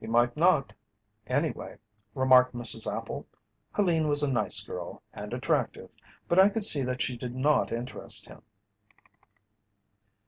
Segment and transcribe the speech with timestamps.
[0.00, 0.72] "He might not,
[1.26, 1.76] anyway,"
[2.14, 2.90] remarked Mrs.
[2.90, 3.26] Appel.
[3.74, 5.94] "Helene was a nice girl, and attractive,
[6.28, 8.40] but I could see that she did not interest him."